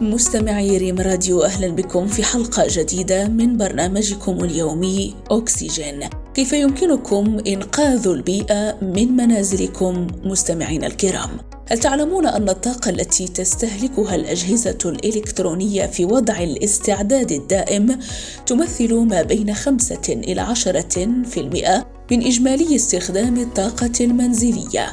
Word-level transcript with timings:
مستمعي 0.00 0.78
ريم 0.78 1.00
راديو 1.00 1.42
أهلا 1.42 1.68
بكم 1.68 2.06
في 2.06 2.24
حلقة 2.24 2.64
جديدة 2.68 3.28
من 3.28 3.56
برنامجكم 3.56 4.44
اليومي 4.44 5.14
أكسجين 5.30 6.08
كيف 6.34 6.52
يمكنكم 6.52 7.38
إنقاذ 7.46 8.08
البيئة 8.08 8.78
من 8.82 9.16
منازلكم 9.16 10.06
مستمعينا 10.24 10.86
الكرام؟ 10.86 11.30
هل 11.70 11.78
تعلمون 11.78 12.26
أن 12.26 12.48
الطاقة 12.48 12.90
التي 12.90 13.28
تستهلكها 13.28 14.14
الأجهزة 14.14 14.78
الإلكترونية 14.84 15.86
في 15.86 16.04
وضع 16.04 16.42
الاستعداد 16.42 17.32
الدائم 17.32 17.98
تمثل 18.46 18.94
ما 18.94 19.22
بين 19.22 19.54
خمسة 19.54 20.08
إلى 20.08 20.40
عشرة 20.40 21.22
في 21.24 21.40
المئة 21.40 21.86
من 22.10 22.26
إجمالي 22.26 22.76
استخدام 22.76 23.38
الطاقة 23.38 23.92
المنزلية؟ 24.00 24.92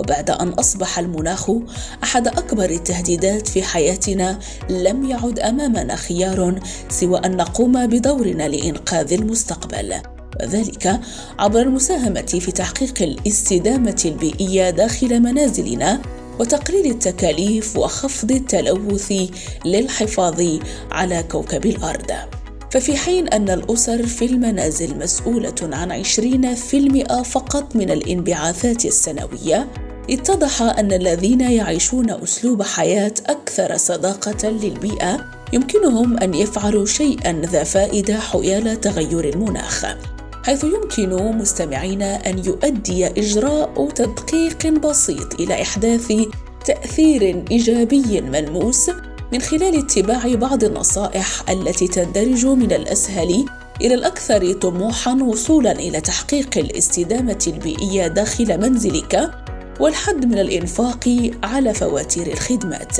وبعد 0.00 0.30
أن 0.30 0.48
أصبح 0.48 0.98
المناخ 0.98 1.50
أحد 2.02 2.28
أكبر 2.28 2.70
التهديدات 2.70 3.48
في 3.48 3.62
حياتنا 3.62 4.38
لم 4.70 5.10
يعد 5.10 5.38
أمامنا 5.38 5.96
خيار 5.96 6.60
سوى 6.88 7.18
أن 7.18 7.36
نقوم 7.36 7.86
بدورنا 7.86 8.48
لإنقاذ 8.48 9.12
المستقبل 9.12 9.94
وذلك 10.40 11.00
عبر 11.38 11.60
المساهمة 11.60 12.20
في 12.40 12.52
تحقيق 12.52 13.02
الاستدامة 13.02 14.02
البيئية 14.04 14.70
داخل 14.70 15.20
منازلنا 15.20 16.00
وتقليل 16.38 16.86
التكاليف 16.90 17.76
وخفض 17.76 18.32
التلوث 18.32 19.12
للحفاظ 19.64 20.42
على 20.90 21.22
كوكب 21.22 21.66
الأرض. 21.66 22.12
ففي 22.70 22.96
حين 22.96 23.28
أن 23.28 23.50
الأسر 23.50 24.06
في 24.06 24.24
المنازل 24.24 24.98
مسؤولة 24.98 25.54
عن 25.62 25.92
20% 26.04 27.22
فقط 27.22 27.76
من 27.76 27.90
الانبعاثات 27.90 28.84
السنوية، 28.84 29.68
اتضح 30.10 30.62
أن 30.62 30.92
الذين 30.92 31.40
يعيشون 31.40 32.10
أسلوب 32.10 32.62
حياة 32.62 33.14
أكثر 33.26 33.76
صداقة 33.76 34.48
للبيئة 34.48 35.26
يمكنهم 35.52 36.18
أن 36.18 36.34
يفعلوا 36.34 36.86
شيئا 36.86 37.32
ذا 37.32 37.64
فائدة 37.64 38.18
حيال 38.18 38.80
تغير 38.80 39.28
المناخ. 39.34 39.86
حيث 40.44 40.64
يمكن 40.64 41.36
مستمعينا 41.38 42.30
أن 42.30 42.44
يؤدي 42.44 43.06
إجراء 43.06 43.88
تدقيق 43.90 44.66
بسيط 44.66 45.40
إلى 45.40 45.62
إحداث 45.62 46.12
تأثير 46.66 47.44
إيجابي 47.50 48.20
ملموس 48.20 48.90
من 49.32 49.40
خلال 49.40 49.78
اتباع 49.78 50.34
بعض 50.34 50.64
النصائح 50.64 51.50
التي 51.50 51.88
تندرج 51.88 52.46
من 52.46 52.72
الأسهل 52.72 53.44
إلى 53.80 53.94
الأكثر 53.94 54.52
طموحا 54.52 55.14
وصولا 55.14 55.72
إلى 55.72 56.00
تحقيق 56.00 56.58
الاستدامة 56.58 57.44
البيئية 57.46 58.06
داخل 58.06 58.60
منزلك 58.60 59.30
والحد 59.80 60.24
من 60.26 60.38
الإنفاق 60.38 61.30
على 61.42 61.74
فواتير 61.74 62.26
الخدمات. 62.26 62.96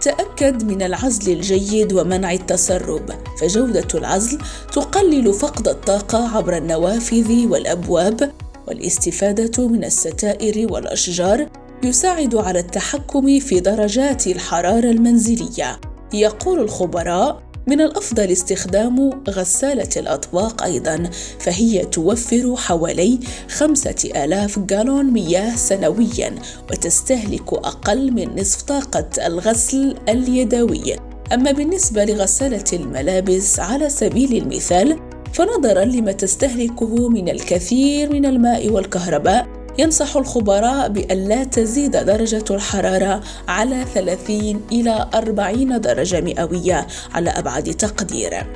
تأكد 0.00 0.64
من 0.64 0.82
العزل 0.82 1.32
الجيد 1.32 1.92
ومنع 1.92 2.32
التسرب. 2.32 3.10
فجودة 3.40 3.88
العزل 3.94 4.38
تقلل 4.72 5.34
فقد 5.34 5.68
الطاقة 5.68 6.36
عبر 6.36 6.56
النوافذ 6.56 7.46
والأبواب 7.46 8.32
والاستفادة 8.68 9.68
من 9.68 9.84
الستائر 9.84 10.72
والأشجار 10.72 11.46
يساعد 11.82 12.34
على 12.34 12.58
التحكم 12.58 13.38
في 13.38 13.60
درجات 13.60 14.26
الحرارة 14.26 14.90
المنزلية. 14.90 15.80
يقول 16.14 16.60
الخبراء 16.60 17.42
من 17.68 17.80
الأفضل 17.80 18.32
استخدام 18.32 19.22
غسالة 19.30 19.88
الأطباق 19.96 20.62
أيضا 20.62 21.10
فهي 21.38 21.84
توفر 21.84 22.56
حوالي 22.56 23.18
خمسة 23.48 24.10
آلاف 24.16 24.58
جالون 24.58 25.04
مياه 25.04 25.56
سنويا 25.56 26.34
وتستهلك 26.70 27.52
أقل 27.52 28.12
من 28.12 28.40
نصف 28.40 28.62
طاقة 28.62 29.26
الغسل 29.26 29.96
اليدوي. 30.08 30.96
أما 31.32 31.52
بالنسبة 31.52 32.04
لغسالة 32.04 32.64
الملابس 32.72 33.60
على 33.60 33.88
سبيل 33.88 34.42
المثال 34.42 34.98
فنظرا 35.32 35.84
لما 35.84 36.12
تستهلكه 36.12 37.08
من 37.08 37.28
الكثير 37.28 38.12
من 38.12 38.26
الماء 38.26 38.70
والكهرباء 38.70 39.55
ينصح 39.78 40.16
الخبراء 40.16 40.88
بأن 40.88 41.28
لا 41.28 41.44
تزيد 41.44 41.90
درجة 41.90 42.44
الحرارة 42.50 43.20
على 43.48 43.84
30 43.94 44.60
إلى 44.72 45.08
40 45.14 45.80
درجة 45.80 46.20
مئوية 46.20 46.86
على 47.14 47.30
أبعد 47.30 47.64
تقدير. 47.64 48.46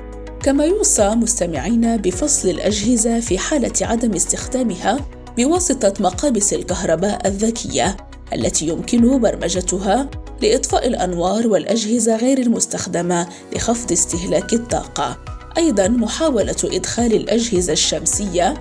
كما 0.42 0.64
يوصى 0.64 1.08
مستمعين 1.08 1.96
بفصل 1.96 2.48
الأجهزة 2.48 3.20
في 3.20 3.38
حالة 3.38 3.72
عدم 3.82 4.14
استخدامها 4.14 4.98
بواسطة 5.36 5.94
مقابس 6.00 6.52
الكهرباء 6.52 7.26
الذكية 7.26 7.96
التي 8.34 8.68
يمكن 8.68 9.20
برمجتها 9.20 10.10
لإطفاء 10.42 10.86
الأنوار 10.86 11.48
والأجهزة 11.48 12.16
غير 12.16 12.38
المستخدمة 12.38 13.28
لخفض 13.56 13.92
استهلاك 13.92 14.52
الطاقة. 14.52 15.18
أيضا 15.58 15.88
محاولة 15.88 16.56
إدخال 16.64 17.14
الأجهزة 17.14 17.72
الشمسية 17.72 18.54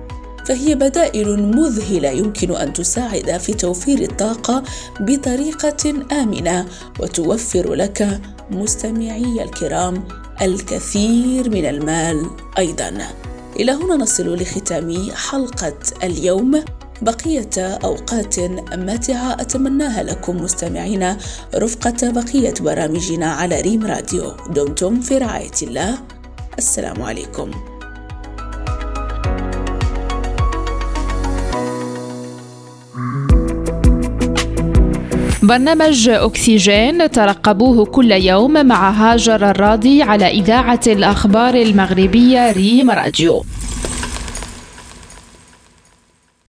فهي 0.50 0.74
بدائل 0.74 1.42
مذهلة 1.42 2.08
يمكن 2.08 2.56
أن 2.56 2.72
تساعد 2.72 3.38
في 3.38 3.54
توفير 3.54 3.98
الطاقة 3.98 4.62
بطريقة 5.00 5.90
آمنة 6.12 6.66
وتوفر 7.00 7.74
لك 7.74 8.20
مستمعي 8.50 9.42
الكرام 9.42 10.04
الكثير 10.42 11.50
من 11.50 11.66
المال 11.66 12.30
أيضا. 12.58 12.98
إلى 13.56 13.72
هنا 13.72 13.96
نصل 13.96 14.34
لختام 14.34 15.10
حلقة 15.14 15.78
اليوم. 16.02 16.64
بقية 17.02 17.50
أوقات 17.58 18.40
ماتعة 18.74 19.32
أتمناها 19.32 20.02
لكم 20.02 20.36
مستمعين 20.36 21.16
رفقة 21.54 22.10
بقية 22.10 22.54
برامجنا 22.60 23.26
على 23.26 23.60
ريم 23.60 23.86
راديو. 23.86 24.32
دمتم 24.54 25.00
في 25.00 25.18
رعاية 25.18 25.58
الله. 25.62 25.98
السلام 26.58 27.02
عليكم. 27.02 27.69
برنامج 35.50 36.08
أكسجين 36.08 37.10
ترقبوه 37.10 37.84
كل 37.84 38.12
يوم 38.12 38.66
مع 38.66 38.90
هاجر 38.90 39.50
الراضي 39.50 40.02
على 40.02 40.26
إذاعة 40.26 40.80
الأخبار 40.86 41.54
المغربية 41.54 42.52
ريم 42.52 42.90
راديو. 42.90 43.44